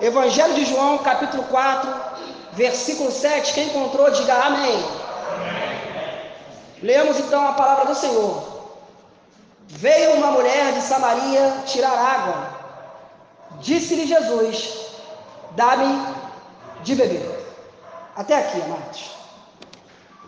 [0.00, 1.90] Evangelho de João, capítulo 4,
[2.52, 3.52] versículo 7.
[3.52, 4.84] Quem encontrou, diga amém.
[5.34, 6.32] amém.
[6.82, 8.42] Lemos então a palavra do Senhor.
[9.68, 12.48] Veio uma mulher de Samaria tirar água.
[13.60, 14.86] Disse-lhe Jesus:
[15.52, 16.06] Dá-me
[16.82, 17.40] de beber.
[18.16, 19.10] Até aqui, amados.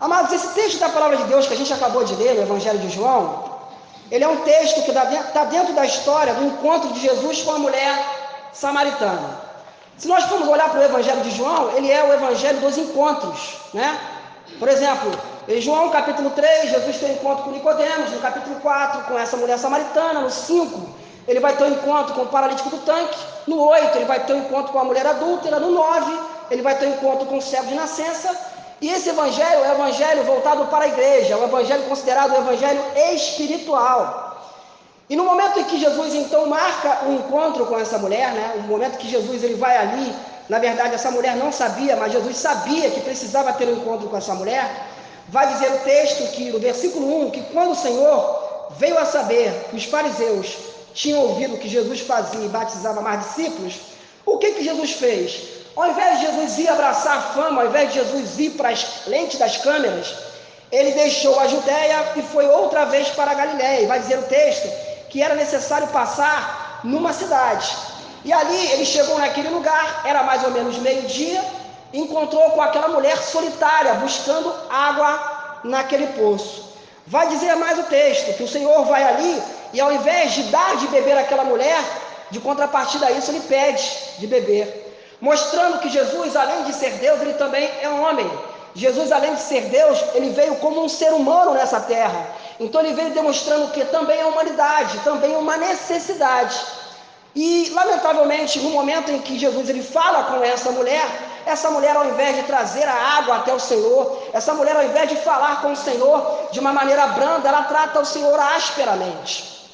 [0.00, 2.78] Amados, esse texto da palavra de Deus que a gente acabou de ler no Evangelho
[2.80, 3.52] de João,
[4.10, 7.58] ele é um texto que está dentro da história do encontro de Jesus com a
[7.58, 8.04] mulher
[8.52, 9.51] samaritana.
[9.98, 13.56] Se nós formos olhar para o Evangelho de João, ele é o Evangelho dos encontros,
[13.72, 13.98] né?
[14.58, 15.10] Por exemplo,
[15.48, 19.36] em João capítulo 3, Jesus tem um encontro com Nicodemos, no capítulo 4, com essa
[19.36, 20.88] mulher samaritana, no 5,
[21.26, 24.34] ele vai ter um encontro com o paralítico do tanque, no 8, ele vai ter
[24.34, 26.18] um encontro com a mulher adúltera, no 9,
[26.50, 28.36] ele vai ter um encontro com o servo de nascença,
[28.80, 32.38] e esse evangelho é o evangelho voltado para a igreja, é o evangelho considerado o
[32.38, 32.82] evangelho
[33.14, 34.21] espiritual.
[35.12, 38.54] E no momento em que Jesus então marca um encontro com essa mulher, né?
[38.56, 40.10] No momento que Jesus ele vai ali,
[40.48, 44.16] na verdade essa mulher não sabia, mas Jesus sabia que precisava ter um encontro com
[44.16, 44.64] essa mulher.
[45.28, 49.52] Vai dizer o texto que no versículo 1 que quando o Senhor veio a saber
[49.68, 50.56] que os fariseus
[50.94, 53.74] tinham ouvido que Jesus fazia e batizava mais discípulos,
[54.24, 55.42] o que que Jesus fez?
[55.76, 59.02] Ao invés de Jesus ir abraçar a fama, ao invés de Jesus ir para as
[59.06, 60.14] lentes das câmeras,
[60.70, 63.82] ele deixou a Judéia e foi outra vez para a Galiléia.
[63.82, 67.76] E vai dizer o texto que era necessário passar numa cidade.
[68.24, 71.40] E ali ele chegou naquele lugar, era mais ou menos meio-dia,
[71.92, 76.72] encontrou com aquela mulher solitária, buscando água naquele poço.
[77.06, 80.76] Vai dizer mais o texto, que o Senhor vai ali e ao invés de dar
[80.78, 81.78] de beber àquela mulher,
[82.32, 83.84] de contrapartida a isso, ele pede
[84.18, 88.28] de beber mostrando que Jesus, além de ser Deus, ele também é um homem.
[88.74, 92.26] Jesus, além de ser Deus, ele veio como um ser humano nessa terra.
[92.62, 96.56] Então ele veio demonstrando que também é humanidade, também é uma necessidade.
[97.34, 101.04] E lamentavelmente, no momento em que Jesus ele fala com essa mulher,
[101.44, 105.08] essa mulher ao invés de trazer a água até o Senhor, essa mulher ao invés
[105.08, 109.68] de falar com o Senhor de uma maneira branda, ela trata o Senhor asperamente.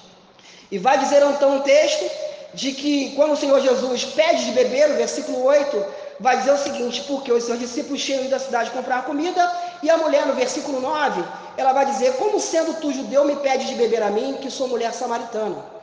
[0.70, 2.10] E vai dizer então o texto
[2.54, 6.58] de que quando o Senhor Jesus pede de beber, o versículo 8 vai dizer o
[6.58, 9.52] seguinte: porque os seus discípulos tinham ido à cidade comprar comida,
[9.82, 11.22] e a mulher, no versículo 9,
[11.56, 14.68] ela vai dizer: Como sendo tu judeu, me pede de beber a mim, que sou
[14.68, 15.78] mulher samaritana.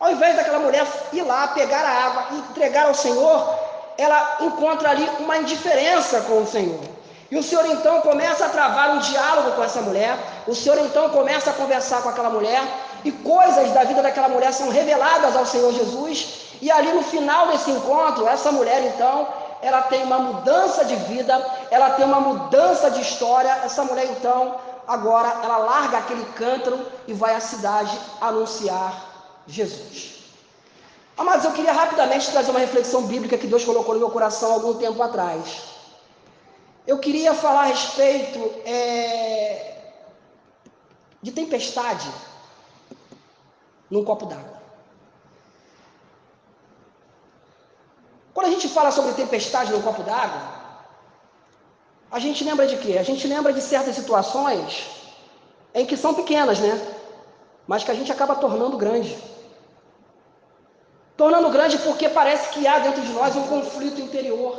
[0.00, 3.58] Ao invés daquela mulher ir lá, pegar a água e entregar ao Senhor,
[3.96, 6.80] ela encontra ali uma indiferença com o Senhor.
[7.30, 11.10] E o Senhor então começa a travar um diálogo com essa mulher, o Senhor então
[11.10, 12.62] começa a conversar com aquela mulher,
[13.04, 17.48] e coisas da vida daquela mulher são reveladas ao Senhor Jesus, e ali no final
[17.48, 19.26] desse encontro, essa mulher então,
[19.62, 21.34] ela tem uma mudança de vida,
[21.70, 23.50] ela tem uma mudança de história.
[23.64, 29.04] Essa mulher então, agora, ela larga aquele cântaro e vai à cidade anunciar
[29.46, 30.18] Jesus.
[31.16, 34.74] Mas eu queria rapidamente trazer uma reflexão bíblica que Deus colocou no meu coração algum
[34.74, 35.62] tempo atrás.
[36.86, 39.74] Eu queria falar a respeito é,
[41.20, 42.08] de tempestade
[43.90, 44.57] num copo d'água.
[48.38, 50.40] Quando a gente fala sobre tempestade num copo d'água,
[52.08, 52.96] a gente lembra de quê?
[52.96, 54.86] A gente lembra de certas situações
[55.74, 56.74] em que são pequenas, né?
[57.66, 59.18] Mas que a gente acaba tornando grande.
[61.16, 64.56] Tornando grande porque parece que há dentro de nós um conflito interior.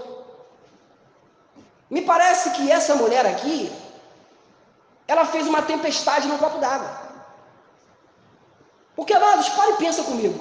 [1.89, 3.71] Me parece que essa mulher aqui,
[5.07, 6.91] ela fez uma tempestade num copo d'água.
[8.93, 10.37] Porque, amados, para e pensa comigo.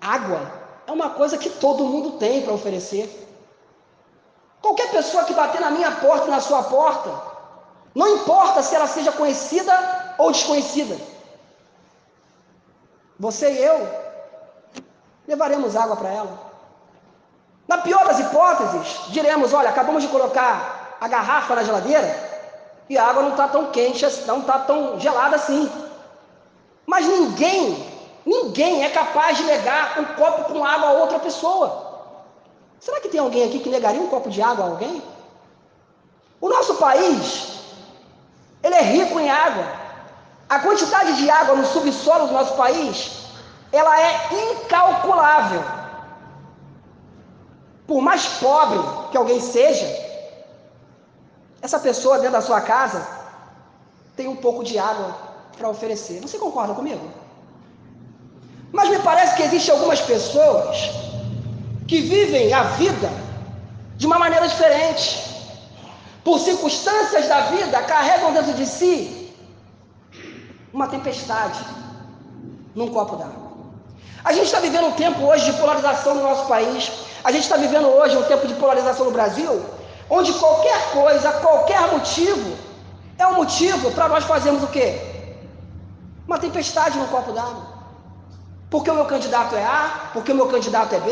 [0.00, 3.06] Água é uma coisa que todo mundo tem para oferecer.
[4.62, 7.10] Qualquer pessoa que bater na minha porta e na sua porta,
[7.94, 10.96] não importa se ela seja conhecida ou desconhecida,
[13.18, 13.86] você e eu
[15.26, 16.38] levaremos água para ela.
[17.66, 22.08] Na pior das hipóteses, diremos: olha, acabamos de colocar a garrafa na geladeira
[22.88, 25.70] e a água não está tão quente, não está tão gelada assim.
[26.86, 27.87] Mas ninguém,
[28.32, 31.68] ninguém é capaz de negar um copo com água a outra pessoa.
[32.78, 35.02] Será que tem alguém aqui que negaria um copo de água a alguém?
[36.40, 37.22] O nosso país,
[38.62, 39.66] ele é rico em água.
[40.48, 42.92] A quantidade de água no subsolo do nosso país,
[43.72, 44.10] ela é
[44.44, 45.62] incalculável.
[47.86, 49.88] Por mais pobre que alguém seja,
[51.62, 53.06] essa pessoa dentro da sua casa
[54.14, 55.16] tem um pouco de água
[55.56, 56.20] para oferecer.
[56.20, 57.04] Você concorda comigo?
[58.72, 60.90] Mas me parece que existem algumas pessoas
[61.86, 63.10] que vivem a vida
[63.96, 65.26] de uma maneira diferente.
[66.22, 69.34] Por circunstâncias da vida, carregam dentro de si
[70.72, 71.58] uma tempestade
[72.74, 73.48] num copo d'água.
[74.24, 76.90] A gente está vivendo um tempo hoje de polarização no nosso país.
[77.24, 79.64] A gente está vivendo hoje um tempo de polarização no Brasil,
[80.10, 82.56] onde qualquer coisa, qualquer motivo,
[83.16, 85.00] é um motivo para nós fazermos o quê?
[86.26, 87.77] Uma tempestade no copo d'água.
[88.70, 91.10] Porque o meu candidato é A, porque o meu candidato é B,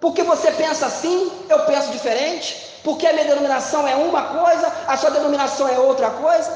[0.00, 4.96] porque você pensa assim, eu penso diferente, porque a minha denominação é uma coisa, a
[4.96, 6.50] sua denominação é outra coisa.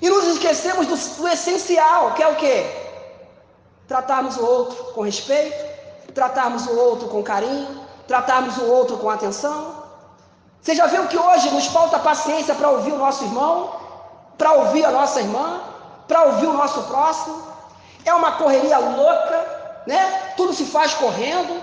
[0.00, 2.66] E nos esquecemos do, do essencial, que é o quê?
[3.86, 9.82] Tratarmos o outro com respeito, tratarmos o outro com carinho, tratarmos o outro com atenção.
[10.60, 13.74] Você já viu que hoje nos falta paciência para ouvir o nosso irmão,
[14.38, 15.60] para ouvir a nossa irmã,
[16.08, 17.51] para ouvir o nosso próximo?
[18.04, 20.32] É uma correria louca, né?
[20.36, 21.62] Tudo se faz correndo.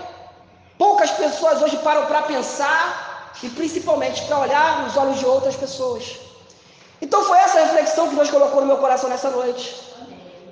[0.78, 6.18] Poucas pessoas hoje param para pensar e principalmente para olhar nos olhos de outras pessoas.
[7.02, 9.76] Então foi essa reflexão que Deus colocou no meu coração nessa noite.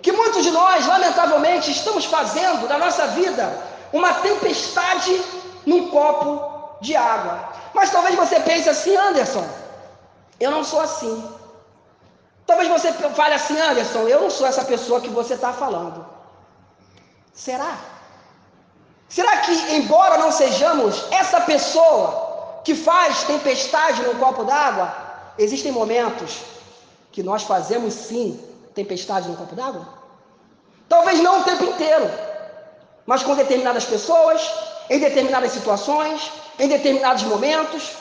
[0.03, 3.51] Que muitos de nós, lamentavelmente, estamos fazendo da nossa vida
[3.93, 5.21] uma tempestade
[5.67, 7.49] num copo de água.
[7.75, 9.47] Mas talvez você pense assim, Anderson,
[10.41, 11.38] eu não sou assim.
[12.49, 12.91] Talvez você
[13.21, 16.07] fale assim, Anderson, eu não sou essa pessoa que você está falando.
[17.35, 17.77] Será?
[19.07, 24.89] Será que, embora não sejamos essa pessoa que faz tempestade no copo d'água,
[25.37, 26.41] existem momentos
[27.13, 28.43] que nós fazemos sim
[28.75, 29.87] tempestade no copo d'água?
[30.89, 32.11] Talvez não o tempo inteiro,
[33.05, 34.51] mas com determinadas pessoas,
[34.89, 37.93] em determinadas situações, em determinados momentos,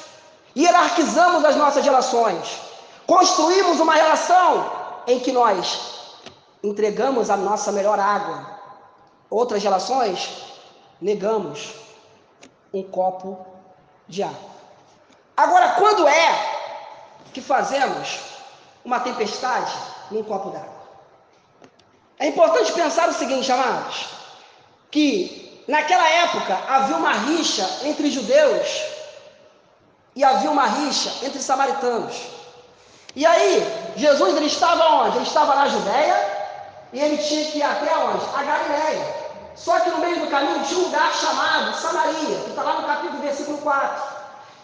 [0.55, 2.66] hierarquizamos as nossas relações
[3.07, 4.69] Construímos uma relação
[5.07, 6.19] em que nós
[6.61, 8.59] entregamos a nossa melhor água.
[9.29, 10.29] Outras relações,
[11.01, 11.73] negamos
[12.73, 13.47] um copo
[14.09, 14.51] de água.
[15.37, 16.57] Agora, quando é
[17.33, 18.19] que fazemos
[18.83, 19.73] uma tempestade
[20.11, 20.77] num copo d'água?
[22.19, 24.07] É importante pensar o seguinte, amados,
[24.91, 28.67] que naquela época havia uma rixa entre judeus
[30.15, 32.36] e havia uma rixa entre samaritanos.
[33.17, 35.17] E aí, Jesus ele estava onde?
[35.17, 36.17] Ele estava na Judéia
[36.93, 38.23] e ele tinha que ir até onde?
[38.35, 39.15] A Galiléia.
[39.55, 42.85] Só que no meio do caminho tinha um lugar chamado Samaria, que está lá no
[42.85, 44.03] capítulo versículo 4.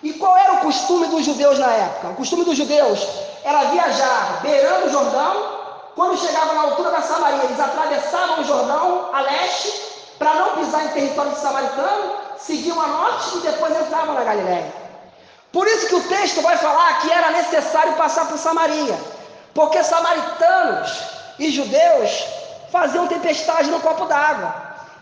[0.03, 2.09] E qual era o costume dos judeus na época?
[2.09, 3.07] O costume dos judeus
[3.43, 5.63] era viajar beirando o Jordão.
[5.95, 9.71] Quando chegava na altura da Samaria, eles atravessavam o Jordão a leste
[10.19, 14.82] para não pisar em território samaritano, seguiam a norte e depois entravam na Galiléia.
[15.53, 18.97] Por isso que o texto vai falar que era necessário passar por Samaria,
[19.53, 20.91] porque samaritanos
[21.37, 22.25] e judeus
[22.71, 24.51] faziam tempestade no copo d'água.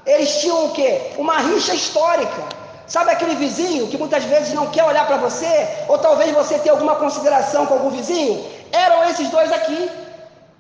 [0.06, 1.14] Eles tinham o quê?
[1.18, 2.44] Uma rixa histórica.
[2.86, 6.74] Sabe aquele vizinho que muitas vezes não quer olhar para você, ou talvez você tenha
[6.74, 8.46] alguma consideração com algum vizinho?
[8.74, 9.90] Eram esses dois aqui.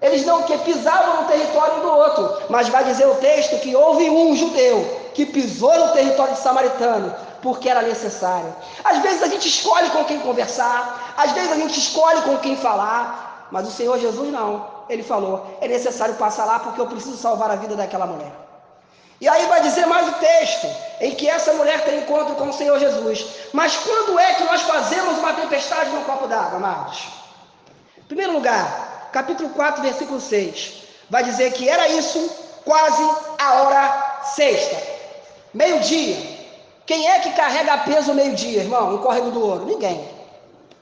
[0.01, 3.75] Eles não que pisavam no território um do outro, mas vai dizer o texto que
[3.75, 8.53] houve um judeu que pisou no território de samaritano porque era necessário.
[8.83, 12.55] Às vezes a gente escolhe com quem conversar, às vezes a gente escolhe com quem
[12.55, 14.65] falar, mas o Senhor Jesus não.
[14.89, 18.31] Ele falou: é necessário passar lá porque eu preciso salvar a vida daquela mulher.
[19.19, 20.67] E aí vai dizer mais o texto,
[20.99, 23.23] em que essa mulher tem encontro com o Senhor Jesus.
[23.53, 27.07] Mas quando é que nós fazemos uma tempestade no copo d'água, amados?
[27.99, 30.73] Em primeiro lugar, capítulo 4, versículo 6,
[31.07, 32.19] vai dizer que era isso
[32.65, 33.03] quase
[33.37, 34.81] a hora sexta,
[35.53, 36.30] meio-dia.
[36.91, 39.65] Quem é que carrega peso meio-dia, irmão, em córrego do ouro?
[39.65, 40.05] Ninguém.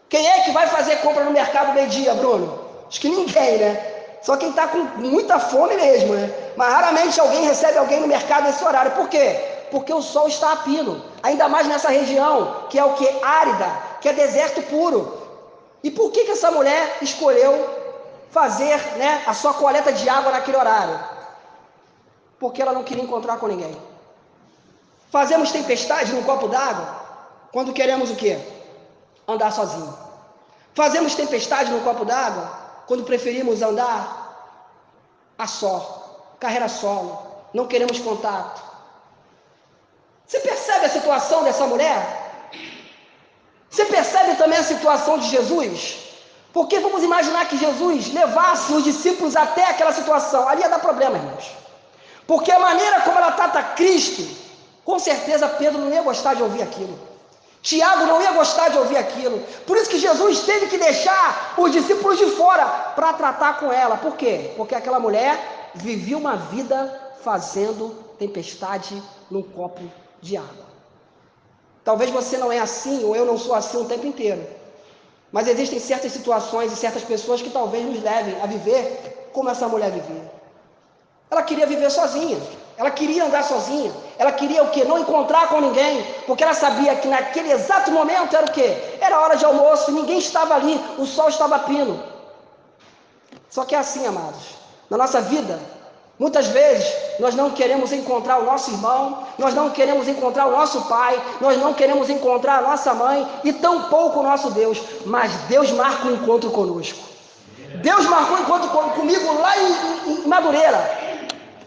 [0.10, 2.60] Quem é que vai fazer compra no mercado meio-dia, Bruno?
[2.88, 4.18] Acho que ninguém, né?
[4.24, 6.34] Só quem está com muita fome mesmo, né?
[6.58, 8.94] Mas raramente alguém recebe alguém no mercado nesse horário.
[8.94, 9.40] Por quê?
[9.70, 11.00] Porque o sol está a pino.
[11.22, 13.08] Ainda mais nessa região, que é o que?
[13.22, 13.70] Árida,
[14.02, 15.16] que é deserto puro.
[15.84, 17.54] E por que, que essa mulher escolheu
[18.32, 21.00] fazer né, a sua coleta de água naquele horário?
[22.40, 23.89] Porque ela não queria encontrar com ninguém.
[25.10, 27.00] Fazemos tempestade num copo d'água
[27.52, 28.40] quando queremos o quê?
[29.28, 29.98] Andar sozinho.
[30.74, 32.52] Fazemos tempestade no copo d'água
[32.86, 34.18] quando preferimos andar
[35.38, 38.62] a só, carreira solo, não queremos contato.
[40.28, 42.50] Você percebe a situação dessa mulher?
[43.70, 45.98] Você percebe também a situação de Jesus?
[46.54, 51.18] Porque vamos imaginar que Jesus levasse os discípulos até aquela situação, ali ia dar problema,
[51.18, 51.52] irmãos.
[52.28, 54.49] Porque a maneira como ela trata Cristo
[54.86, 56.98] com certeza Pedro não ia gostar de ouvir aquilo.
[57.62, 59.40] Tiago não ia gostar de ouvir aquilo.
[59.68, 63.98] Por isso que Jesus teve que deixar os discípulos de fora para tratar com ela.
[63.98, 64.54] Por quê?
[64.56, 69.82] Porque aquela mulher vivia uma vida fazendo tempestade num copo
[70.22, 70.70] de água.
[71.84, 74.46] Talvez você não é assim, ou eu não sou assim o tempo inteiro.
[75.32, 79.68] Mas existem certas situações e certas pessoas que talvez nos levem a viver como essa
[79.68, 80.32] mulher vivia.
[81.30, 82.40] Ela queria viver sozinha.
[82.78, 83.94] Ela queria andar sozinha.
[84.20, 84.84] Ela queria o quê?
[84.84, 88.98] Não encontrar com ninguém, porque ela sabia que naquele exato momento era o quê?
[89.00, 92.04] Era hora de almoço, ninguém estava ali, o sol estava pino.
[93.50, 94.60] Só que é assim, amados.
[94.90, 95.58] Na nossa vida,
[96.20, 96.86] muitas vezes
[97.18, 101.58] nós não queremos encontrar o nosso irmão, nós não queremos encontrar o nosso pai, nós
[101.58, 106.16] não queremos encontrar a nossa mãe e tampouco o nosso Deus, mas Deus marca um
[106.16, 107.08] encontro conosco.
[107.76, 111.10] Deus marcou um encontro comigo lá em, em Madureira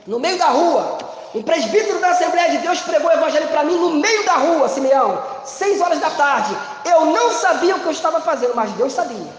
[0.07, 1.12] no meio da rua.
[1.35, 4.69] Um presbítero da Assembleia de Deus pregou o evangelho para mim no meio da rua,
[4.69, 6.55] Simeão, seis horas da tarde.
[6.85, 9.33] Eu não sabia o que eu estava fazendo, mas Deus sabia.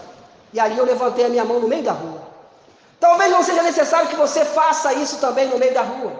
[0.52, 2.20] E ali eu levantei a minha mão no meio da rua.
[2.98, 6.12] Talvez não seja necessário que você faça isso também no meio da rua.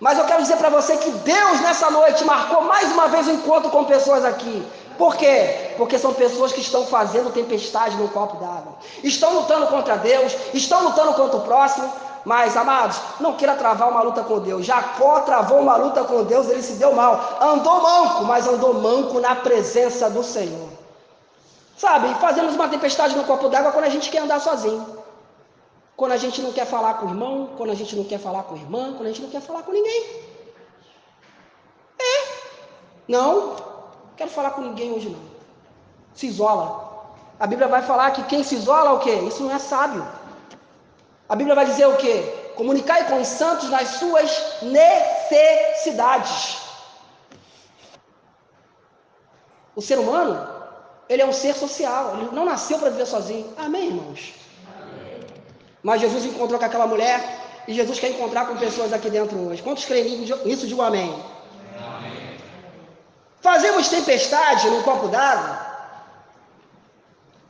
[0.00, 3.30] Mas eu quero dizer para você que Deus nessa noite marcou mais uma vez o
[3.30, 4.66] um encontro com pessoas aqui.
[4.98, 5.74] Por quê?
[5.76, 8.74] Porque são pessoas que estão fazendo tempestade no copo d'água.
[9.04, 11.92] Estão lutando contra Deus, estão lutando contra o próximo,
[12.24, 14.64] mas, amados, não queira travar uma luta com Deus.
[14.64, 17.38] Jacó travou uma luta com Deus, ele se deu mal.
[17.40, 20.68] Andou manco, mas andou manco na presença do Senhor.
[21.76, 25.02] Sabe, fazemos uma tempestade no copo d'água quando a gente quer andar sozinho.
[25.96, 28.44] Quando a gente não quer falar com o irmão, quando a gente não quer falar
[28.44, 30.22] com a irmã, quando a gente não quer falar com ninguém.
[31.98, 32.24] É.
[33.08, 33.56] Não,
[34.16, 35.20] quero falar com ninguém hoje não.
[36.14, 36.92] Se isola.
[37.38, 39.14] A Bíblia vai falar que quem se isola, o quê?
[39.26, 40.06] Isso não é sábio.
[41.32, 42.16] A Bíblia vai dizer o quê?
[42.56, 46.58] Comunicai com os santos nas suas necessidades.
[49.74, 50.46] O ser humano,
[51.08, 53.50] ele é um ser social, ele não nasceu para viver sozinho.
[53.56, 54.34] Amém, irmãos?
[54.76, 55.26] Amém.
[55.82, 57.18] Mas Jesus encontrou com aquela mulher
[57.66, 59.62] e Jesus quer encontrar com pessoas aqui dentro hoje.
[59.62, 60.66] Quantos creem nisso?
[60.66, 61.14] Digo amém.
[61.78, 62.38] amém.
[63.40, 65.66] Fazemos tempestade num copo d'água.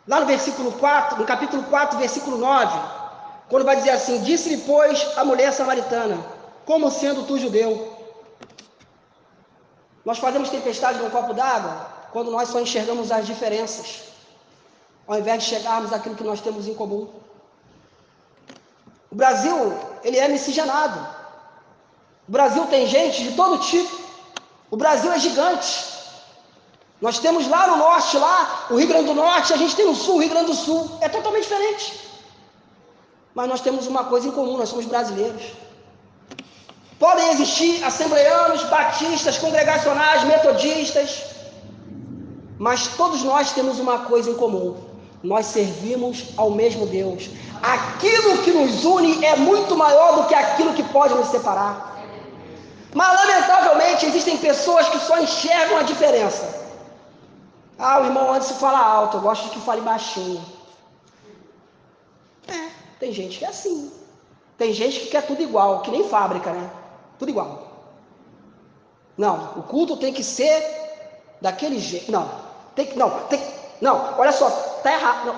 [0.06, 3.01] Lá no versículo 4, no capítulo 4, versículo 9.
[3.48, 6.18] Quando vai dizer assim: Disse-lhe, pois, a mulher samaritana:
[6.64, 7.92] Como sendo tu judeu?
[10.04, 14.02] Nós fazemos tempestade num copo d'água quando nós só enxergamos as diferenças,
[15.06, 17.08] ao invés de chegarmos àquilo que nós temos em comum.
[19.10, 19.56] O Brasil,
[20.02, 20.98] ele é miscigenado.
[22.28, 24.00] O Brasil tem gente de todo tipo.
[24.70, 25.92] O Brasil é gigante.
[27.00, 29.94] Nós temos lá no norte, lá, o Rio Grande do Norte, a gente tem no
[29.94, 30.98] sul, o Rio Grande do Sul.
[31.00, 32.11] É totalmente diferente.
[33.34, 35.42] Mas nós temos uma coisa em comum, nós somos brasileiros.
[36.98, 41.22] Podem existir assembleanos, batistas, congregacionais, metodistas,
[42.58, 44.76] mas todos nós temos uma coisa em comum.
[45.22, 47.30] Nós servimos ao mesmo Deus.
[47.62, 51.92] Aquilo que nos une é muito maior do que aquilo que pode nos separar.
[52.94, 56.62] Mas, lamentavelmente, existem pessoas que só enxergam a diferença.
[57.78, 60.44] Ah, o irmão antes fala alto, eu gosto de que fale baixinho.
[63.02, 63.90] Tem gente que é assim.
[64.56, 66.70] Tem gente que quer tudo igual, que nem fábrica, né?
[67.18, 67.66] Tudo igual.
[69.18, 70.64] Não, o culto tem que ser
[71.40, 72.12] daquele jeito.
[72.12, 72.30] Não,
[72.76, 72.96] tem que.
[72.96, 73.42] Não, tem
[73.80, 74.48] Não, olha só,
[74.84, 75.26] tá errado.
[75.26, 75.36] Não.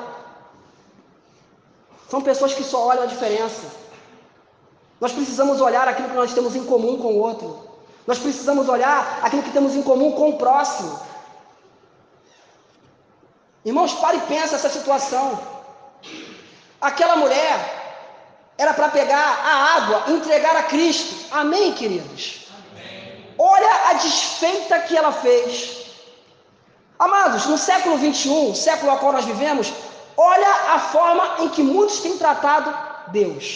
[2.10, 3.66] São pessoas que só olham a diferença.
[5.00, 7.66] Nós precisamos olhar aquilo que nós temos em comum com o outro.
[8.06, 11.00] Nós precisamos olhar aquilo que temos em comum com o próximo.
[13.64, 15.53] Irmãos, pare e pensa essa situação.
[16.84, 17.56] Aquela mulher
[18.58, 21.14] era para pegar a água entregar a Cristo.
[21.30, 22.48] Amém, queridos?
[22.58, 23.34] Amém.
[23.38, 25.86] Olha a desfeita que ela fez.
[26.98, 29.72] Amados, no século 21, século ao qual nós vivemos,
[30.14, 32.76] olha a forma em que muitos têm tratado
[33.08, 33.46] Deus.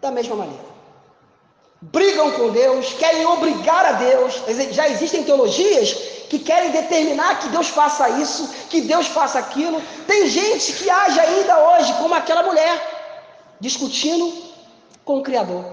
[0.00, 0.70] Da mesma maneira.
[1.82, 4.42] Brigam com Deus, querem obrigar a Deus.
[4.70, 5.90] Já existem teologias
[6.30, 9.82] que querem determinar que Deus faça isso, que Deus faça aquilo.
[10.06, 12.76] Tem gente que age ainda hoje como aquela mulher,
[13.58, 14.32] discutindo
[15.04, 15.64] com o Criador,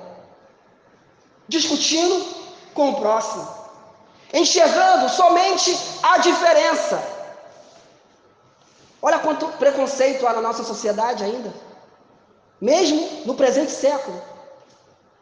[1.48, 2.26] discutindo
[2.74, 3.48] com o próximo,
[4.34, 7.04] enxergando somente a diferença.
[9.00, 11.54] Olha quanto preconceito há na nossa sociedade ainda,
[12.60, 14.20] mesmo no presente século.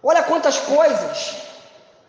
[0.01, 1.44] Olha quantas coisas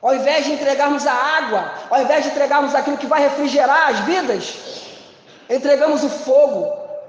[0.07, 3.99] ao invés de entregarmos a água, ao invés de entregarmos aquilo que vai refrigerar as
[4.11, 4.55] vidas,
[5.51, 6.61] entregamos o fogo,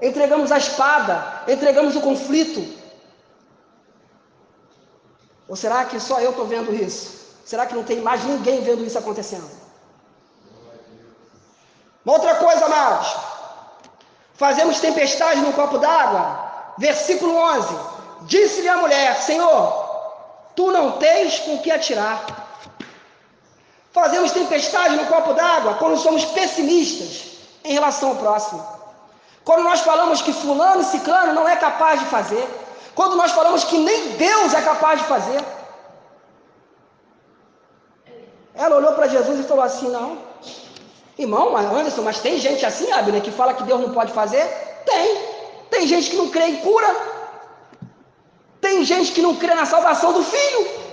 [0.02, 2.60] entregamos a espada, entregamos o conflito.
[5.48, 7.36] Ou será que só eu estou vendo isso?
[7.44, 9.48] Será que não tem mais ninguém vendo isso acontecendo?
[12.04, 13.16] Uma outra coisa, amados.
[14.34, 16.74] Fazemos tempestade no copo d'água.
[16.78, 17.78] Versículo 11.
[18.22, 22.47] Disse-lhe a mulher: Senhor, tu não tens com que atirar.
[24.00, 27.10] Fazemos tempestade no copo d'água quando somos pessimistas
[27.64, 28.64] em relação ao próximo.
[29.44, 32.44] Quando nós falamos que fulano e ciclano não é capaz de fazer.
[32.94, 35.40] Quando nós falamos que nem Deus é capaz de fazer.
[38.54, 40.18] Ela olhou para Jesus e falou assim: Não,
[41.18, 44.44] irmão, Anderson, mas tem gente assim, Abner, que fala que Deus não pode fazer?
[44.86, 45.08] Tem.
[45.70, 46.90] Tem gente que não crê em cura.
[48.60, 50.87] Tem gente que não crê na salvação do filho.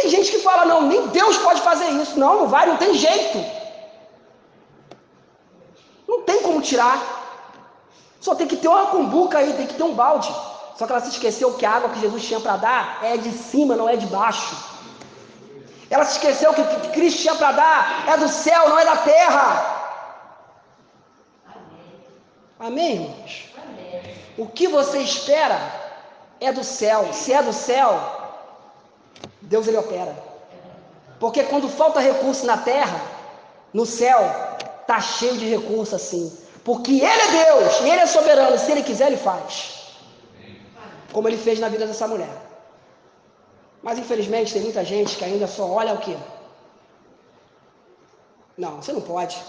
[0.00, 2.18] Tem gente que fala: Não, nem Deus pode fazer isso.
[2.18, 3.38] Não, não vai, não tem jeito.
[6.08, 6.98] Não tem como tirar.
[8.20, 10.34] Só tem que ter uma cumbuca aí, tem que ter um balde.
[10.76, 13.30] Só que ela se esqueceu que a água que Jesus tinha para dar é de
[13.32, 14.56] cima, não é de baixo.
[15.90, 18.84] Ela se esqueceu que o que Cristo tinha para dar é do céu, não é
[18.84, 19.46] da terra.
[22.58, 23.48] Amém, irmãos?
[23.62, 24.14] Amém.
[24.38, 25.58] O que você espera
[26.40, 27.12] é do céu.
[27.12, 28.19] Se é do céu,
[29.42, 30.16] Deus ele opera.
[31.18, 33.00] Porque quando falta recurso na terra,
[33.72, 34.18] no céu,
[34.86, 36.36] tá cheio de recurso assim.
[36.64, 38.58] Porque Ele é Deus e Ele é soberano.
[38.58, 39.94] Se Ele quiser, Ele faz.
[41.12, 42.30] Como Ele fez na vida dessa mulher.
[43.82, 46.16] Mas infelizmente tem muita gente que ainda só olha o quê?
[48.56, 49.42] Não, você não pode.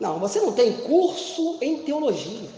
[0.00, 2.48] Não, você não tem curso em teologia.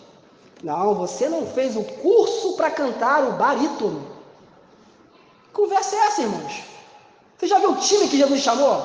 [0.62, 4.13] Não, você não fez o curso para cantar o barítono.
[5.54, 6.54] Conversa é essa, irmãos?
[7.36, 8.76] Você já viu o time que Jesus chamou?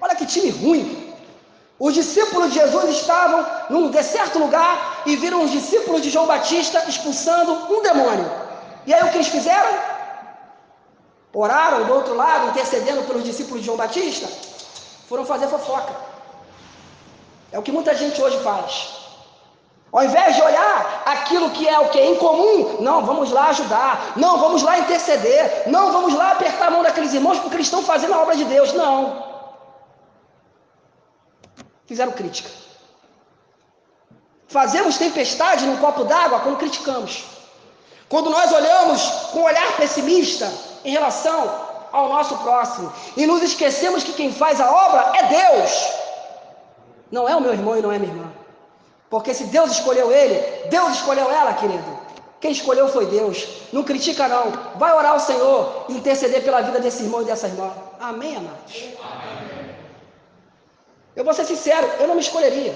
[0.00, 0.84] Olha que time ruim.
[1.78, 3.40] Os discípulos de Jesus estavam
[3.70, 8.28] num deserto lugar e viram os discípulos de João Batista expulsando um demônio.
[8.86, 9.72] E aí o que eles fizeram?
[11.32, 14.28] Oraram do outro lado, intercedendo pelos discípulos de João Batista?
[15.08, 15.94] Foram fazer fofoca.
[17.52, 18.99] É o que muita gente hoje faz.
[19.92, 24.12] Ao invés de olhar aquilo que é o que é incomum, não, vamos lá ajudar,
[24.16, 27.82] não, vamos lá interceder, não, vamos lá apertar a mão daqueles irmãos porque eles estão
[27.82, 28.72] fazendo a obra de Deus.
[28.72, 29.28] Não.
[31.86, 32.48] Fizeram crítica.
[34.46, 37.24] Fazemos tempestade num copo d'água quando criticamos.
[38.08, 40.52] Quando nós olhamos com um olhar pessimista
[40.84, 45.92] em relação ao nosso próximo e nos esquecemos que quem faz a obra é Deus,
[47.10, 48.29] não é o meu irmão e não é minha irmã.
[49.10, 51.98] Porque se Deus escolheu ele, Deus escolheu ela, querido.
[52.40, 53.46] Quem escolheu foi Deus.
[53.72, 54.52] Não critica, não.
[54.76, 57.70] Vai orar ao Senhor e interceder pela vida desse irmão e dessa irmã.
[58.00, 58.84] Amém, amados?
[61.14, 62.72] Eu vou ser sincero, eu não me escolheria.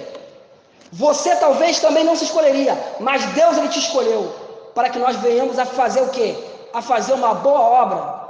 [0.92, 4.32] Você talvez também não se escolheria, mas Deus ele te escolheu
[4.74, 6.36] para que nós venhamos a fazer o quê?
[6.72, 8.24] A fazer uma boa obra.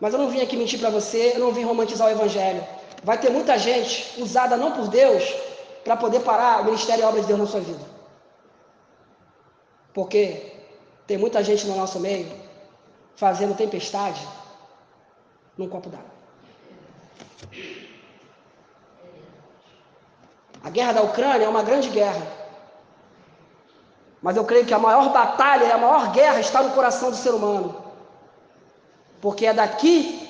[0.00, 2.62] Mas eu não vim aqui mentir para você, eu não vim romantizar o evangelho.
[3.04, 5.22] Vai ter muita gente usada não por Deus,
[5.86, 7.84] para poder parar o ministério e a obra de Deus na sua vida.
[9.94, 10.52] Porque
[11.06, 12.28] tem muita gente no nosso meio
[13.14, 14.26] fazendo tempestade
[15.56, 16.10] num copo d'água.
[20.64, 22.26] A guerra da Ucrânia é uma grande guerra.
[24.20, 27.30] Mas eu creio que a maior batalha a maior guerra está no coração do ser
[27.30, 27.80] humano.
[29.20, 30.28] Porque é daqui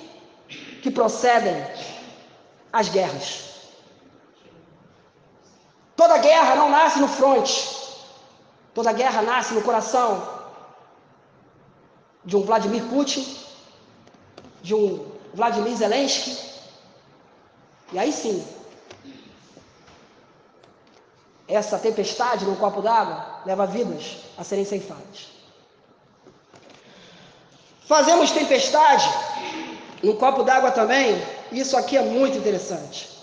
[0.83, 1.57] que procedem
[2.71, 3.56] as guerras.
[6.07, 7.69] Toda guerra não nasce no fronte.
[8.73, 10.09] Toda guerra nasce no coração
[12.25, 13.27] de um Vladimir Putin,
[14.63, 16.39] de um Vladimir Zelensky.
[17.93, 18.47] E aí sim,
[21.49, 25.27] essa tempestade num copo d'água leva vidas a serem ceifadas.
[27.89, 29.11] Fazemos tempestade
[30.05, 33.16] num copo d'água também, isso aqui é muito interessante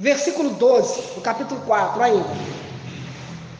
[0.00, 2.28] versículo 12, do capítulo 4 ainda.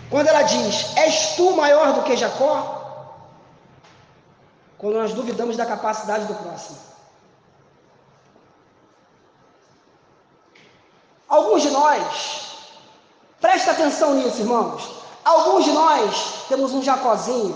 [0.08, 2.78] Quando ela diz: És tu maior do que Jacó?
[4.78, 6.78] Quando nós duvidamos da capacidade do próximo.
[11.28, 12.56] Alguns de nós,
[13.40, 14.98] presta atenção nisso, irmãos.
[15.22, 17.54] Alguns de nós temos um Jacózinho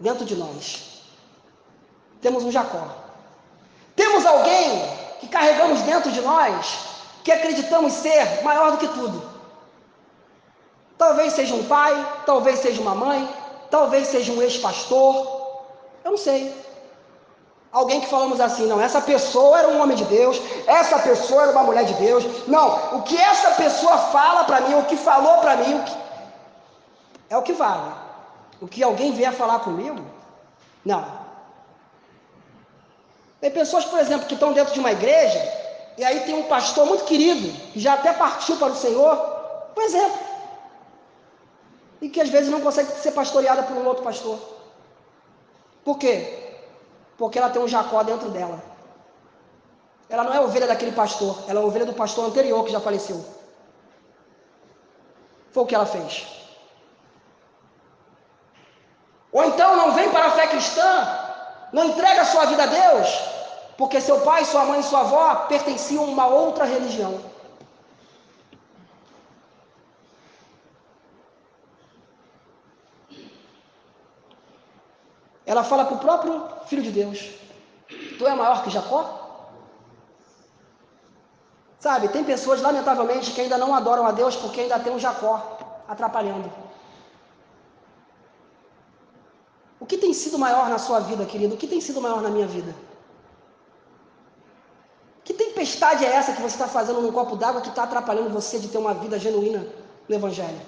[0.00, 1.04] dentro de nós.
[2.20, 2.88] Temos um Jacó.
[3.94, 4.82] Temos alguém
[5.20, 6.93] que carregamos dentro de nós
[7.24, 9.34] que acreditamos ser maior do que tudo.
[10.98, 11.92] Talvez seja um pai,
[12.26, 13.28] talvez seja uma mãe,
[13.70, 15.14] talvez seja um ex-pastor,
[16.04, 16.54] eu não sei.
[17.72, 21.52] Alguém que falamos assim, não, essa pessoa era um homem de Deus, essa pessoa era
[21.52, 22.24] uma mulher de Deus.
[22.46, 25.96] Não, o que essa pessoa fala para mim, o que falou para mim, o que...
[27.30, 27.90] é o que vale.
[28.60, 30.00] O que alguém vier falar comigo,
[30.84, 31.04] não.
[33.40, 35.63] Tem pessoas, por exemplo, que estão dentro de uma igreja
[35.96, 39.16] e aí tem um pastor muito querido, que já até partiu para o Senhor,
[39.74, 40.18] por exemplo.
[42.00, 44.38] E que às vezes não consegue ser pastoreada por um outro pastor.
[45.84, 46.56] Por quê?
[47.16, 48.60] Porque ela tem um Jacó dentro dela.
[50.08, 53.24] Ela não é ovelha daquele pastor, ela é ovelha do pastor anterior que já faleceu.
[55.52, 56.26] Foi o que ela fez.
[59.32, 61.08] Ou então não vem para a fé cristã,
[61.72, 63.33] não entrega a sua vida a Deus,
[63.76, 67.20] porque seu pai, sua mãe e sua avó pertenciam a uma outra religião.
[75.46, 77.30] Ela fala para o próprio filho de Deus:
[78.18, 79.20] Tu é maior que Jacó?
[81.78, 85.58] Sabe, tem pessoas, lamentavelmente, que ainda não adoram a Deus porque ainda tem um Jacó
[85.86, 86.50] atrapalhando.
[89.78, 91.54] O que tem sido maior na sua vida, querido?
[91.54, 92.74] O que tem sido maior na minha vida?
[95.54, 98.66] Tempestade é essa que você está fazendo num copo d'água que está atrapalhando você de
[98.66, 99.64] ter uma vida genuína
[100.08, 100.60] no Evangelho?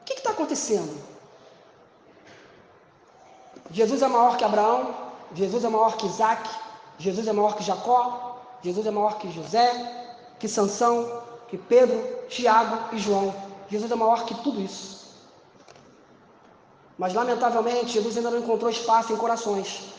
[0.00, 0.92] O que está acontecendo?
[3.70, 4.92] Jesus é maior que Abraão,
[5.34, 6.50] Jesus é maior que Isaac,
[6.98, 9.70] Jesus é maior que Jacó, Jesus é maior que José,
[10.40, 13.32] que Sansão, que Pedro, Tiago e João.
[13.70, 15.01] Jesus é maior que tudo isso.
[16.98, 19.92] Mas, lamentavelmente, Jesus ainda não encontrou espaço em corações.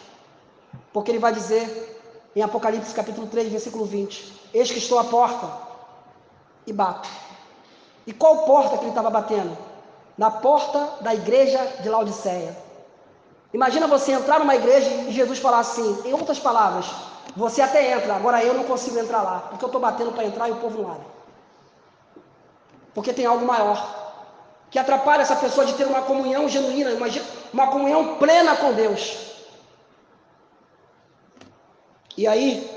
[0.91, 1.99] Porque ele vai dizer
[2.35, 5.47] em Apocalipse capítulo 3, versículo 20: Eis que estou à porta
[6.65, 7.09] e bato.
[8.05, 9.57] E qual porta que ele estava batendo?
[10.17, 12.55] Na porta da igreja de Laodiceia.
[13.53, 16.87] Imagina você entrar numa igreja e Jesus falar assim, em outras palavras,
[17.35, 20.49] você até entra, agora eu não consigo entrar lá, porque eu estou batendo para entrar
[20.49, 21.07] e o povo não abre.
[22.93, 24.02] Porque tem algo maior
[24.73, 27.05] que atrapalha essa pessoa de ter uma comunhão genuína, uma,
[27.53, 29.03] uma comunhão plena com Deus.
[32.17, 32.67] E aí,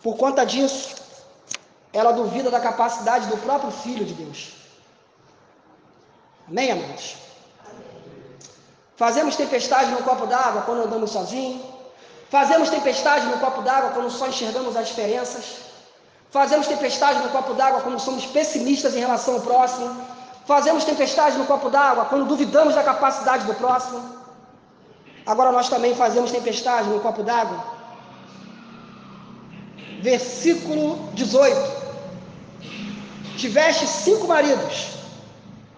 [0.00, 0.94] por conta disso,
[1.92, 4.52] ela duvida da capacidade do próprio Filho de Deus.
[6.48, 7.16] Amém, amados?
[8.94, 11.62] Fazemos tempestade no copo d'água quando andamos sozinhos.
[12.30, 15.56] Fazemos tempestade no copo d'água quando só enxergamos as diferenças.
[16.30, 20.13] Fazemos tempestade no copo d'água quando somos pessimistas em relação ao próximo.
[20.46, 24.02] Fazemos tempestade no copo d'água quando duvidamos da capacidade do próximo.
[25.26, 27.64] Agora nós também fazemos tempestade no copo d'água.
[30.02, 31.56] Versículo 18:
[33.38, 34.98] Tiveste cinco maridos,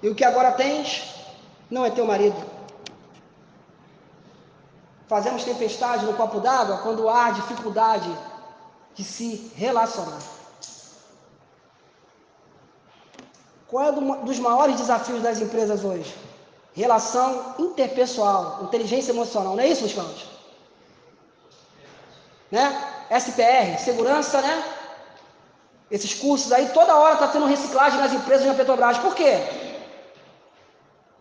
[0.02, 1.14] e o que agora tens
[1.70, 2.36] não é teu marido.
[5.06, 8.10] Fazemos tempestade no copo d'água quando há dificuldade
[8.96, 10.35] de se relacionar.
[13.76, 16.16] Qual é um dos maiores desafios das empresas hoje?
[16.72, 20.24] Relação interpessoal, inteligência emocional, não é isso, Luiz Carlos?
[22.50, 22.64] Né?
[23.10, 24.64] SPR, segurança, né?
[25.90, 28.96] Esses cursos aí, toda hora está tendo reciclagem nas empresas na Petrobras.
[28.96, 29.42] Por quê?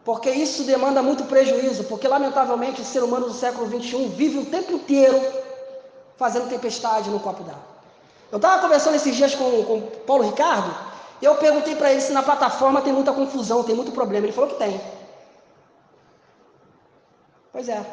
[0.06, 4.46] Porque isso demanda muito prejuízo, porque lamentavelmente o ser humano do século XXI vive o
[4.46, 5.22] tempo inteiro
[6.16, 7.76] fazendo tempestade no copo d'água.
[8.32, 10.74] Eu estava conversando esses dias com o Paulo Ricardo,
[11.22, 14.26] e eu perguntei para ele se na plataforma tem muita confusão, tem muito problema.
[14.26, 14.80] Ele falou que tem.
[17.52, 17.86] Pois é.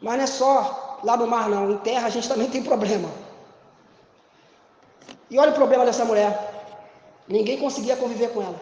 [0.00, 1.70] Mas não é só lá no mar, não.
[1.70, 3.08] Em terra a gente também tem problema.
[5.30, 6.52] E olha o problema dessa mulher.
[7.26, 8.60] Ninguém conseguia conviver com ela.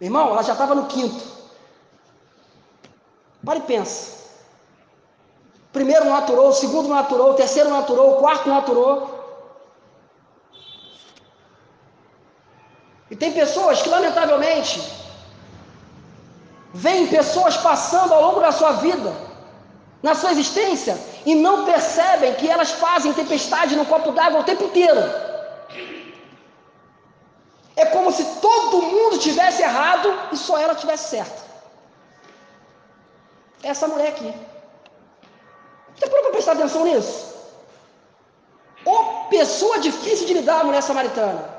[0.00, 1.24] irmão, ela já estava no quinto.
[3.44, 4.16] Para e pensa.
[5.72, 9.15] Primeiro não aturou, segundo não aturou, terceiro não aturou, quarto não aturou.
[13.10, 14.82] E tem pessoas que, lamentavelmente,
[16.74, 19.14] veem pessoas passando ao longo da sua vida,
[20.02, 24.64] na sua existência, e não percebem que elas fazem tempestade no copo d'água o tempo
[24.64, 25.00] inteiro.
[27.76, 31.44] É como se todo mundo tivesse errado e só ela tivesse certo.
[33.62, 34.32] Essa mulher aqui.
[35.94, 37.34] Você pode prestar atenção nisso?
[38.84, 41.55] Ô pessoa difícil de lidar, a mulher samaritana.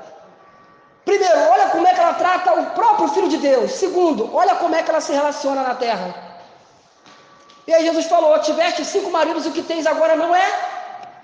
[1.08, 3.72] Primeiro, olha como é que ela trata o próprio Filho de Deus.
[3.82, 6.08] Segundo, olha como é que ela se relaciona na terra.
[7.66, 10.46] E aí Jesus falou: Tiveste cinco maridos o que tens agora não é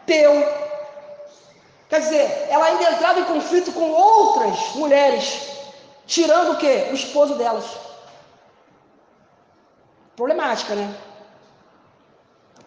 [0.07, 0.33] teu.
[1.91, 5.27] Quer dizer, ela ainda entrava em conflito com outras mulheres,
[6.07, 6.89] tirando o quê?
[6.91, 7.67] O esposo delas.
[10.17, 10.89] Problemática, né?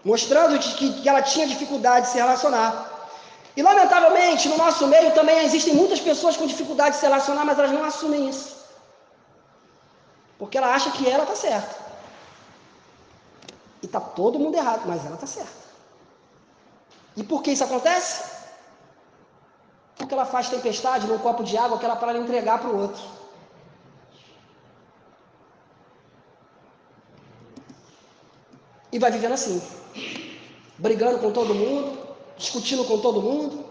[0.06, 2.97] Mostrando que, que ela tinha dificuldade de se relacionar.
[3.58, 7.58] E lamentavelmente, no nosso meio também existem muitas pessoas com dificuldade de se relacionar, mas
[7.58, 8.56] elas não assumem isso.
[10.38, 11.76] Porque ela acha que ela está certa.
[13.82, 15.66] E está todo mundo errado, mas ela está certa.
[17.16, 18.32] E por que isso acontece?
[19.96, 23.04] Porque ela faz tempestade num copo de água que ela para entregar para o outro.
[28.92, 29.60] E vai vivendo assim,
[30.78, 31.97] brigando com todo mundo,
[32.38, 33.66] discutindo com todo mundo.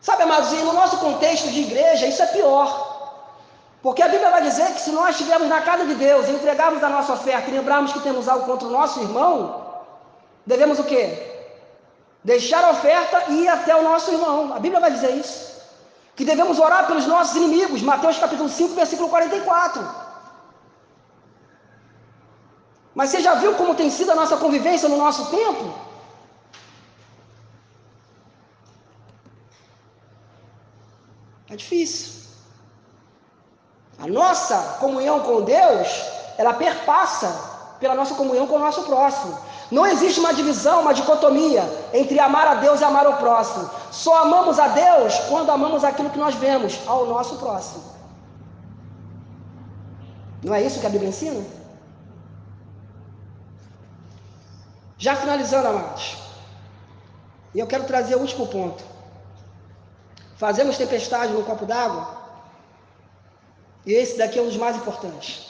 [0.00, 2.68] Sabe, amados, e no nosso contexto de igreja, isso é pior.
[3.82, 6.88] Porque a Bíblia vai dizer que se nós estivermos na casa de Deus entregarmos a
[6.88, 9.64] nossa oferta e lembrarmos que temos algo contra o nosso irmão,
[10.46, 11.04] devemos o quê?
[12.22, 14.52] Deixar a oferta e ir até o nosso irmão.
[14.54, 15.50] A Bíblia vai dizer isso.
[16.14, 17.80] Que devemos orar pelos nossos inimigos.
[17.80, 20.10] Mateus capítulo 5, versículo 44.
[22.94, 25.89] Mas você já viu como tem sido a nossa convivência no nosso tempo?
[31.50, 32.20] É difícil.
[33.98, 35.88] A nossa comunhão com Deus,
[36.38, 37.28] ela perpassa
[37.80, 39.36] pela nossa comunhão com o nosso próximo.
[39.70, 43.68] Não existe uma divisão, uma dicotomia entre amar a Deus e amar o próximo.
[43.90, 47.82] Só amamos a Deus quando amamos aquilo que nós vemos ao nosso próximo.
[50.42, 51.44] Não é isso que a Bíblia ensina?
[54.98, 56.16] Já finalizando, amados,
[57.54, 58.82] e eu quero trazer o último ponto.
[60.40, 62.16] Fazemos tempestade no copo d'água,
[63.84, 65.46] e esse daqui é um dos mais importantes.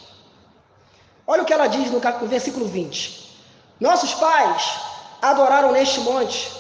[1.25, 3.41] Olha o que ela diz no, versículo 20.
[3.79, 4.81] Nossos pais
[5.23, 6.51] adoraram neste monte,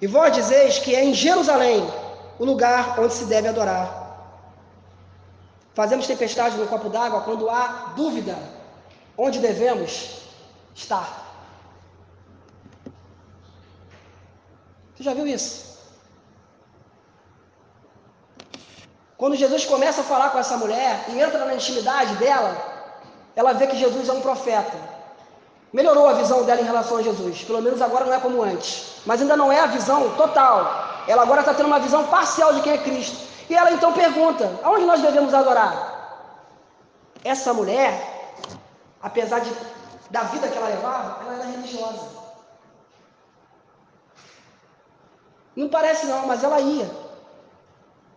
[0.00, 1.86] e vós dizeis que é em Jerusalém
[2.38, 3.86] o lugar onde se deve adorar.
[5.74, 8.38] Fazemos tempestade no copo d'água quando há dúvida
[9.18, 10.22] onde devemos
[10.74, 11.26] estar.
[14.96, 15.70] Você já viu isso?
[19.20, 22.56] Quando Jesus começa a falar com essa mulher e entra na intimidade dela,
[23.36, 24.78] ela vê que Jesus é um profeta.
[25.70, 27.44] Melhorou a visão dela em relação a Jesus.
[27.44, 29.02] Pelo menos agora não é como antes.
[29.04, 31.04] Mas ainda não é a visão total.
[31.06, 33.28] Ela agora está tendo uma visão parcial de quem é Cristo.
[33.50, 35.74] E ela então pergunta: aonde nós devemos adorar?
[37.22, 37.92] Essa mulher,
[39.02, 39.52] apesar de,
[40.10, 42.08] da vida que ela levava, ela era religiosa.
[45.54, 46.90] Não parece não, mas ela ia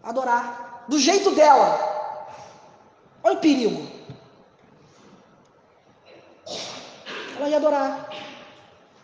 [0.02, 0.63] adorar.
[0.88, 1.70] Do jeito dela.
[3.24, 3.94] Olha o perigo.
[7.44, 8.10] ela ia adorar.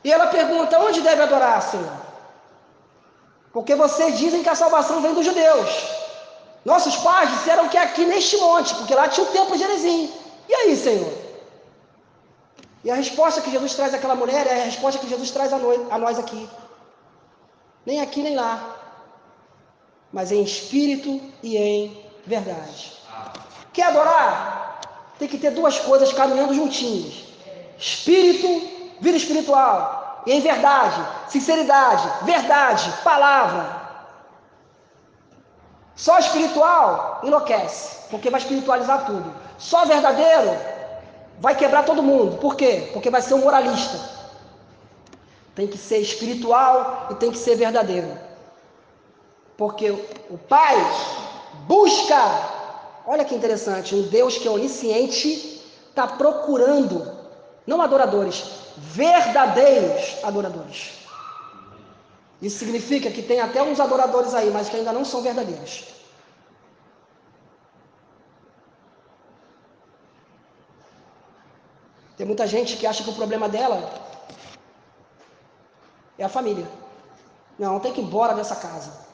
[0.03, 1.91] E ela pergunta: onde deve adorar, Senhor?
[3.51, 5.69] Porque vocês dizem que a salvação vem dos judeus.
[6.63, 10.13] Nossos pais disseram que é aqui neste monte, porque lá tinha o templo de Jerezim.
[10.47, 11.13] E aí, Senhor?
[12.83, 15.97] E a resposta que Jesus traz àquela mulher é a resposta que Jesus traz a
[15.97, 16.49] nós aqui.
[17.85, 18.78] Nem aqui nem lá,
[20.11, 22.93] mas em espírito e em verdade.
[23.73, 24.81] Quer adorar?
[25.17, 27.29] Tem que ter duas coisas caminhando juntinhas
[27.79, 28.67] espírito,
[28.99, 33.79] vida espiritual, e em verdade, sinceridade, verdade, palavra.
[35.95, 39.33] Só espiritual enlouquece, porque vai espiritualizar tudo.
[39.57, 40.57] Só verdadeiro
[41.39, 42.37] vai quebrar todo mundo.
[42.37, 42.89] Por quê?
[42.93, 43.97] Porque vai ser um moralista.
[45.55, 48.17] Tem que ser espiritual e tem que ser verdadeiro.
[49.59, 49.91] Porque
[50.35, 50.77] o Pai
[51.67, 52.21] busca,
[53.05, 55.27] olha que interessante, um Deus que é onisciente
[55.89, 56.95] está procurando
[57.67, 58.37] não adoradores,
[58.77, 60.99] verdadeiros adoradores.
[62.41, 65.83] Isso significa que tem até uns adoradores aí, mas que ainda não são verdadeiros.
[72.15, 73.77] Tem muita gente que acha que o problema dela
[76.17, 76.67] é a família.
[77.57, 79.08] Não, tem que ir embora dessa casa.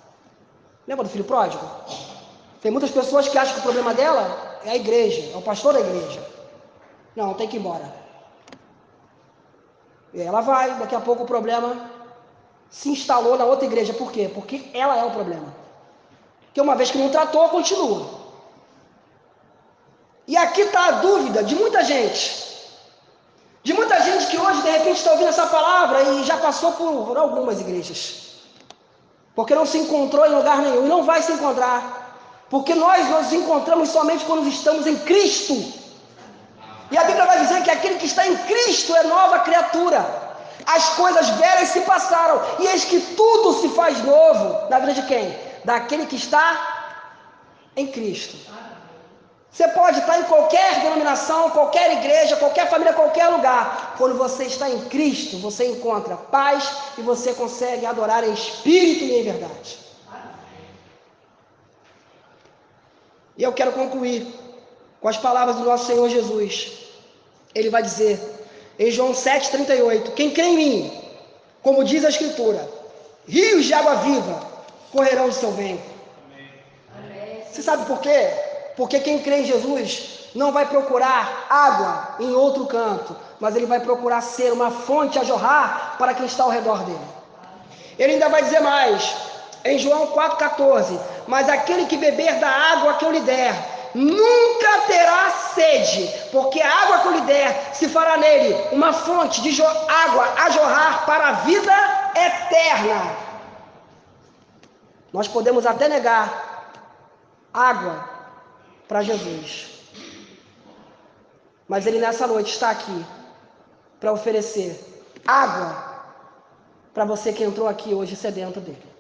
[0.88, 1.66] Lembra do filho pródigo?
[2.62, 5.74] Tem muitas pessoas que acham que o problema dela é a igreja, é o pastor
[5.74, 6.24] da igreja.
[7.16, 7.94] Não, tem que ir embora.
[10.14, 11.92] E ela vai, daqui a pouco o problema
[12.70, 13.94] se instalou na outra igreja.
[13.94, 14.30] Por quê?
[14.34, 15.54] Porque ela é o problema.
[16.46, 18.26] Porque uma vez que não tratou, continua.
[20.28, 22.46] E aqui está a dúvida de muita gente.
[23.64, 27.18] De muita gente que hoje, de repente, está ouvindo essa palavra e já passou por
[27.18, 28.25] algumas igrejas.
[29.36, 32.04] Porque não se encontrou em lugar nenhum e não vai se encontrar.
[32.50, 35.54] Porque nós nos encontramos somente quando estamos em Cristo.
[36.90, 40.06] E a Bíblia vai dizer que aquele que está em Cristo é nova criatura.
[40.66, 44.70] As coisas velhas se passaram, e eis que tudo se faz novo.
[44.70, 45.38] Na vida de quem?
[45.64, 46.46] Daquele que está
[47.76, 48.38] em Cristo.
[49.56, 53.96] Você pode estar em qualquer denominação, qualquer igreja, qualquer família, qualquer lugar.
[53.98, 59.16] Quando você está em Cristo, você encontra paz e você consegue adorar em espírito e
[59.18, 59.80] em verdade.
[63.38, 64.28] E eu quero concluir
[65.00, 66.74] com as palavras do nosso Senhor Jesus.
[67.54, 68.20] Ele vai dizer
[68.78, 71.02] em João 7,38: Quem crê em mim,
[71.64, 72.70] como diz a Escritura,
[73.26, 74.38] rios de água viva
[74.92, 75.96] correrão do seu ventre.
[77.50, 78.45] Você sabe por quê?
[78.76, 83.80] Porque quem crê em Jesus não vai procurar água em outro canto, mas ele vai
[83.80, 87.08] procurar ser uma fonte a jorrar para quem está ao redor dele.
[87.98, 89.16] Ele ainda vai dizer mais,
[89.64, 93.54] em João 4,14: Mas aquele que beber da água que eu lhe der,
[93.96, 99.42] nunca terá sede, porque a água que eu lhe der se fará nele uma fonte
[99.42, 101.74] de água a jorrar para a vida
[102.14, 103.26] eterna.
[105.14, 106.74] Nós podemos até negar
[107.54, 108.15] água
[108.88, 109.68] para Jesus,
[111.68, 113.06] mas Ele nessa noite está aqui
[114.00, 114.80] para oferecer
[115.26, 115.96] água
[116.94, 118.96] para você que entrou aqui hoje sedento dele.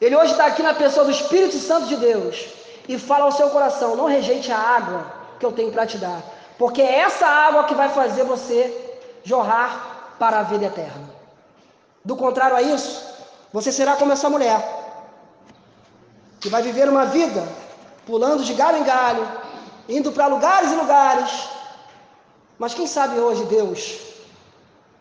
[0.00, 2.48] Ele hoje está aqui na pessoa do Espírito Santo de Deus
[2.88, 5.06] e fala ao seu coração: não rejeite a água
[5.38, 6.20] que eu tenho para te dar,
[6.58, 11.08] porque é essa água que vai fazer você jorrar para a vida eterna.
[12.04, 13.14] Do contrário a isso,
[13.52, 14.60] você será como essa mulher,
[16.40, 17.46] que vai viver uma vida
[18.06, 19.28] pulando de galho em galho,
[19.88, 21.48] indo para lugares e lugares.
[22.58, 23.98] Mas quem sabe hoje Deus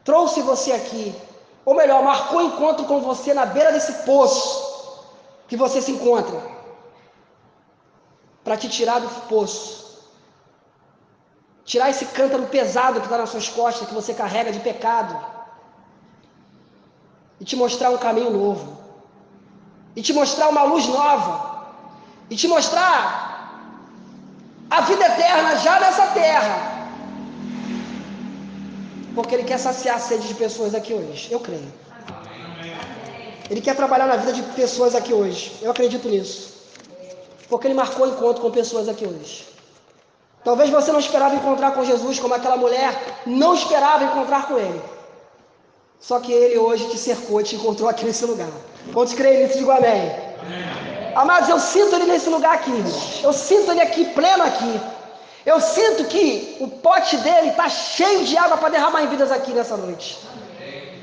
[0.03, 1.15] trouxe você aqui,
[1.63, 4.71] ou melhor, marcou encontro com você na beira desse poço
[5.47, 6.41] que você se encontra,
[8.43, 10.01] para te tirar do poço,
[11.63, 15.15] tirar esse cântaro pesado que está nas suas costas, que você carrega de pecado,
[17.39, 18.77] e te mostrar um caminho novo,
[19.95, 21.50] e te mostrar uma luz nova,
[22.31, 22.95] e te mostrar
[24.69, 26.55] a vida eterna já nessa terra.
[29.13, 31.29] Porque Ele quer saciar a sede de pessoas aqui hoje.
[31.29, 31.71] Eu creio.
[33.49, 35.57] Ele quer trabalhar na vida de pessoas aqui hoje.
[35.61, 36.53] Eu acredito nisso.
[37.49, 39.45] Porque ele marcou encontro com pessoas aqui hoje.
[40.41, 44.81] Talvez você não esperava encontrar com Jesus como aquela mulher não esperava encontrar com ele.
[45.99, 48.47] Só que ele hoje te cercou te encontrou aqui nesse lugar.
[48.93, 49.57] Quantos creem nisso?
[49.57, 50.13] Digo amém.
[50.45, 51.00] amém.
[51.15, 52.83] Amados, eu sinto ele nesse lugar aqui.
[53.23, 54.81] Eu sinto ele aqui, pleno aqui.
[55.45, 59.51] Eu sinto que o pote dele está cheio de água para derramar em vidas aqui
[59.51, 60.19] nessa noite.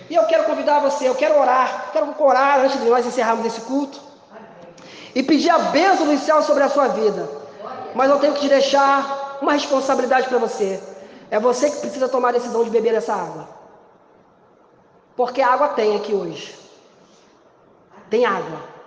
[0.09, 3.61] E eu quero convidar você, eu quero orar, quero orar antes de nós encerrarmos esse
[3.62, 4.01] culto.
[5.14, 7.29] E pedir a bênção do céu sobre a sua vida.
[7.94, 10.81] Mas eu tenho que te deixar uma responsabilidade para você.
[11.31, 13.49] É você que precisa tomar a decisão de beber essa água.
[15.16, 16.57] Porque a água tem aqui hoje.
[18.09, 18.78] Tem água.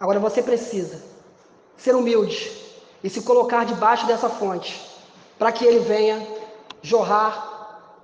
[0.00, 1.02] Agora você precisa
[1.76, 2.52] ser humilde
[3.02, 4.80] e se colocar debaixo dessa fonte,
[5.38, 6.26] para que ele venha
[6.82, 7.48] jorrar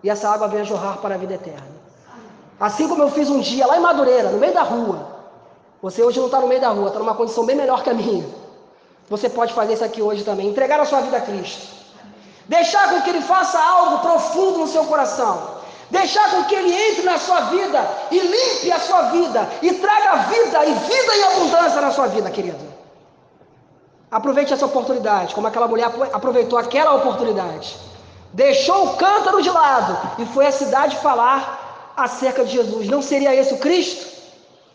[0.03, 1.75] e essa água venha jorrar para a vida eterna.
[2.59, 5.15] Assim como eu fiz um dia lá em Madureira, no meio da rua.
[5.83, 7.95] Você hoje não está no meio da rua, está numa condição bem melhor que a
[7.95, 8.25] minha.
[9.09, 10.49] Você pode fazer isso aqui hoje também.
[10.49, 11.75] Entregar a sua vida a Cristo.
[12.49, 15.54] Deixar com que Ele faça algo profundo no seu coração.
[15.99, 17.81] Deixar com que Ele entre na sua vida
[18.11, 19.49] e limpe a sua vida.
[19.63, 22.65] E traga vida e vida em abundância na sua vida, querido.
[24.11, 27.77] Aproveite essa oportunidade, como aquela mulher aproveitou aquela oportunidade.
[28.33, 32.89] Deixou o cântaro de lado e foi à cidade falar acerca de Jesus.
[32.89, 34.05] Não seria esse o Cristo?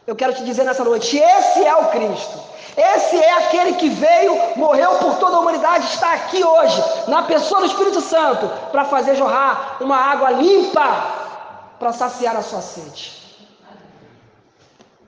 [0.08, 2.38] Eu quero te dizer nessa noite: esse é o Cristo.
[2.76, 7.62] Esse é aquele que veio, morreu por toda a humanidade, está aqui hoje, na pessoa
[7.62, 10.88] do Espírito Santo, para fazer jorrar uma água limpa,
[11.80, 13.18] para saciar a sua sede.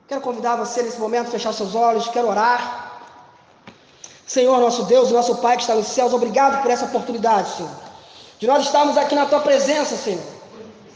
[0.08, 2.92] Quero convidar você nesse momento a fechar seus olhos, quero orar.
[4.28, 7.72] Senhor, nosso Deus, nosso Pai que está nos céus, obrigado por essa oportunidade, Senhor,
[8.40, 10.42] de nós estarmos aqui na tua presença, Senhor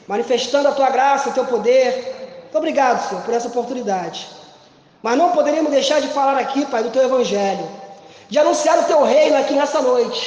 [0.07, 2.41] manifestando a tua graça, o teu poder.
[2.43, 4.27] Muito obrigado, Senhor, por essa oportunidade.
[5.05, 7.69] Mas não poderíamos deixar de falar aqui, Pai, do teu evangelho,
[8.27, 10.19] de anunciar o teu reino aqui nessa noite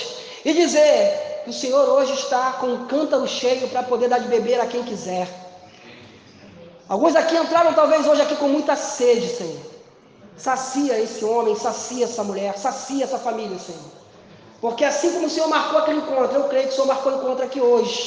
[0.44, 4.28] e dizer que o Senhor hoje está com um cântaro cheio para poder dar de
[4.28, 5.26] beber a quem quiser.
[6.88, 9.58] Alguns aqui entraram talvez hoje aqui com muita sede, Senhor.
[10.36, 13.90] Sacia esse homem, sacia essa mulher, sacia essa família, Senhor.
[14.60, 17.16] Porque assim como o Senhor marcou aquele encontro, eu creio que o Senhor marcou o
[17.16, 17.98] encontro aqui hoje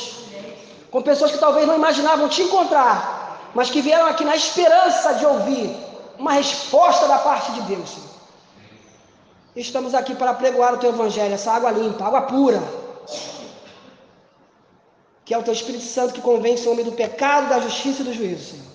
[0.90, 5.26] com pessoas que talvez não imaginavam te encontrar, mas que vieram aqui na esperança de
[5.26, 5.91] ouvir
[6.22, 7.98] uma resposta da parte de Deus.
[9.56, 12.62] Estamos aqui para pregoar o teu evangelho, essa água limpa, água pura,
[15.26, 18.06] que é o teu Espírito Santo que convence o homem do pecado, da justiça e
[18.06, 18.72] do juízo, Senhor.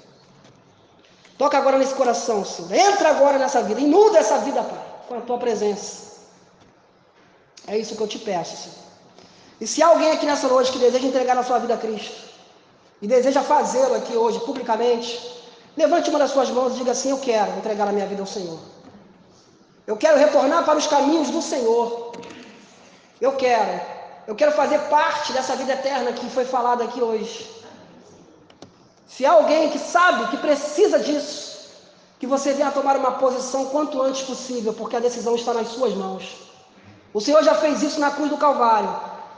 [1.39, 2.73] Toca agora nesse coração, Senhor.
[2.73, 6.17] Entra agora nessa vida, inunda essa vida, Pai, com a tua presença.
[7.69, 8.87] É isso que eu te peço, Senhor.
[9.61, 12.27] E se há alguém aqui nessa noite que deseja entregar a sua vida a Cristo
[13.01, 15.37] e deseja fazê-lo aqui hoje publicamente,
[15.77, 18.27] levante uma das suas mãos e diga assim: Eu quero entregar a minha vida ao
[18.27, 18.59] Senhor.
[19.87, 22.13] Eu quero retornar para os caminhos do Senhor.
[23.21, 23.81] Eu quero,
[24.27, 27.49] eu quero fazer parte dessa vida eterna que foi falada aqui hoje.
[29.07, 31.71] Se há alguém que sabe que precisa disso,
[32.19, 35.95] que você venha tomar uma posição quanto antes possível, porque a decisão está nas suas
[35.95, 36.37] mãos.
[37.15, 38.95] O Senhor já fez isso na cruz do Calvário.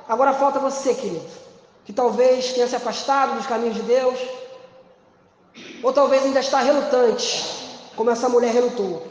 [0.08, 1.26] Agora falta você, querido,
[1.84, 4.18] que talvez tenha se afastado dos caminhos de Deus,
[5.82, 7.44] ou talvez ainda está relutante,
[7.96, 9.06] como essa mulher relutou,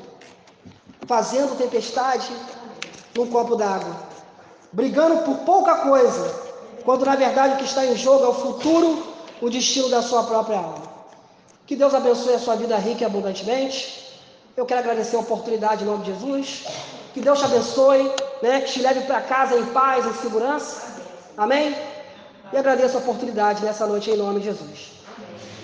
[1.08, 2.30] fazendo tempestade
[3.16, 3.96] num copo d'água,
[4.72, 6.48] brigando por pouca coisa,
[6.84, 9.04] quando na verdade o que está em jogo é o futuro,
[9.42, 10.88] o destino da sua própria alma.
[11.66, 14.08] Que Deus abençoe a sua vida rica e abundantemente.
[14.56, 16.66] Eu quero agradecer a oportunidade em nome de Jesus.
[17.14, 18.12] Que Deus te abençoe,
[18.42, 18.62] né?
[18.62, 20.82] que te leve para casa em paz, em segurança.
[21.38, 21.76] Amém?
[22.54, 24.97] E agradeço a oportunidade nessa noite em nome de Jesus.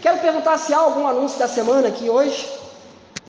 [0.03, 2.62] Quero perguntar se há algum anúncio da semana aqui hoje.